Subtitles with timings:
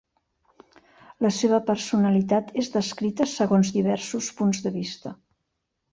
[1.25, 5.17] La seva personalitat és descrita segons diversos punts de vista.